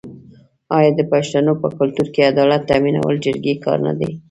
آیا 0.77 0.91
د 0.95 1.01
پښتنو 1.11 1.53
په 1.61 1.67
کلتور 1.77 2.07
کې 2.13 2.29
عدالت 2.31 2.61
تامینول 2.69 3.15
د 3.17 3.21
جرګې 3.25 3.53
کار 3.65 3.77
نه 3.87 3.93
دی؟ 3.99 4.09